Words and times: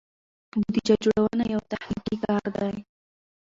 بودیجه 0.51 0.95
جوړونه 1.03 1.43
یو 1.53 1.61
تخنیکي 1.71 2.15
کار 2.25 2.43
دی. 2.55 2.75